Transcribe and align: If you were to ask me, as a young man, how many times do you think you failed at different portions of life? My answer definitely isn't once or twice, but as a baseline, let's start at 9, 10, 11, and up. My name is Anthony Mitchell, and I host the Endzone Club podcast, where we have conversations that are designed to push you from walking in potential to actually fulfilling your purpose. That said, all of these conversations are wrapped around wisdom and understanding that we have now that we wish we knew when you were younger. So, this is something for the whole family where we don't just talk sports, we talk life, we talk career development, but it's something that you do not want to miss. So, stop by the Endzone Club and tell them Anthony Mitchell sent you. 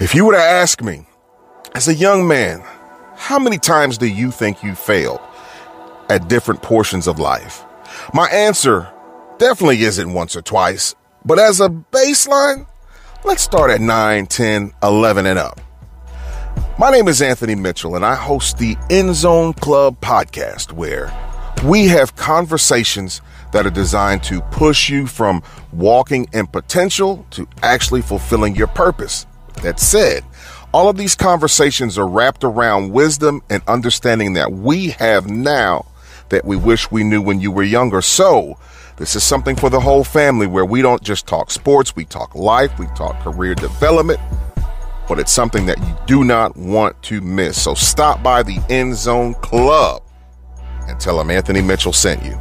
If 0.00 0.14
you 0.14 0.24
were 0.24 0.32
to 0.32 0.38
ask 0.38 0.82
me, 0.82 1.06
as 1.74 1.86
a 1.86 1.94
young 1.94 2.26
man, 2.26 2.64
how 3.16 3.38
many 3.38 3.58
times 3.58 3.98
do 3.98 4.06
you 4.06 4.30
think 4.30 4.62
you 4.62 4.74
failed 4.74 5.20
at 6.08 6.26
different 6.26 6.62
portions 6.62 7.06
of 7.06 7.18
life? 7.18 7.66
My 8.14 8.26
answer 8.30 8.90
definitely 9.36 9.82
isn't 9.82 10.14
once 10.14 10.34
or 10.34 10.40
twice, 10.40 10.94
but 11.26 11.38
as 11.38 11.60
a 11.60 11.68
baseline, 11.68 12.66
let's 13.26 13.42
start 13.42 13.70
at 13.70 13.82
9, 13.82 14.24
10, 14.24 14.72
11, 14.82 15.26
and 15.26 15.38
up. 15.38 15.60
My 16.78 16.90
name 16.90 17.06
is 17.06 17.20
Anthony 17.20 17.54
Mitchell, 17.54 17.94
and 17.94 18.02
I 18.02 18.14
host 18.14 18.56
the 18.56 18.76
Endzone 18.88 19.54
Club 19.60 20.00
podcast, 20.00 20.72
where 20.72 21.12
we 21.62 21.88
have 21.88 22.16
conversations 22.16 23.20
that 23.52 23.66
are 23.66 23.70
designed 23.70 24.22
to 24.24 24.40
push 24.40 24.88
you 24.88 25.06
from 25.06 25.42
walking 25.74 26.26
in 26.32 26.46
potential 26.46 27.26
to 27.32 27.46
actually 27.62 28.00
fulfilling 28.00 28.56
your 28.56 28.68
purpose. 28.68 29.26
That 29.62 29.78
said, 29.78 30.24
all 30.72 30.88
of 30.88 30.96
these 30.96 31.14
conversations 31.14 31.98
are 31.98 32.06
wrapped 32.06 32.44
around 32.44 32.92
wisdom 32.92 33.42
and 33.50 33.62
understanding 33.66 34.34
that 34.34 34.52
we 34.52 34.90
have 34.90 35.28
now 35.28 35.86
that 36.30 36.44
we 36.44 36.56
wish 36.56 36.90
we 36.90 37.04
knew 37.04 37.20
when 37.20 37.40
you 37.40 37.50
were 37.50 37.62
younger. 37.62 38.00
So, 38.00 38.58
this 38.96 39.16
is 39.16 39.24
something 39.24 39.56
for 39.56 39.70
the 39.70 39.80
whole 39.80 40.04
family 40.04 40.46
where 40.46 40.64
we 40.64 40.82
don't 40.82 41.02
just 41.02 41.26
talk 41.26 41.50
sports, 41.50 41.96
we 41.96 42.04
talk 42.04 42.34
life, 42.34 42.78
we 42.78 42.86
talk 42.88 43.20
career 43.20 43.54
development, 43.54 44.20
but 45.08 45.18
it's 45.18 45.32
something 45.32 45.66
that 45.66 45.78
you 45.78 45.96
do 46.06 46.24
not 46.24 46.56
want 46.56 47.02
to 47.04 47.20
miss. 47.20 47.60
So, 47.60 47.74
stop 47.74 48.22
by 48.22 48.42
the 48.42 48.56
Endzone 48.68 49.40
Club 49.42 50.02
and 50.86 51.00
tell 51.00 51.18
them 51.18 51.30
Anthony 51.30 51.62
Mitchell 51.62 51.92
sent 51.92 52.24
you. 52.24 52.40